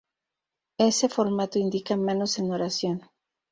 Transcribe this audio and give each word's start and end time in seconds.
Ese 0.79 1.09
formato 1.09 1.59
indica 1.59 1.95
manos 1.95 2.39
en 2.39 2.49
oración. 2.51 3.03